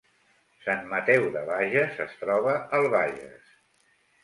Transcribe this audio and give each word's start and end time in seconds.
Sant 0.63 0.87
Mateu 0.93 1.27
de 1.35 1.43
Bages 1.51 2.01
es 2.07 2.17
troba 2.23 2.57
al 2.81 2.91
Bages 2.97 3.57